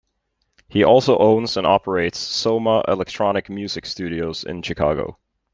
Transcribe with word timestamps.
He 0.67 0.83
also 0.83 1.15
owns 1.19 1.57
and 1.57 1.67
operates 1.67 2.17
Soma 2.17 2.83
Electronic 2.87 3.51
Music 3.51 3.85
Studios 3.85 4.43
in 4.43 4.63
Chicago. 4.63 5.19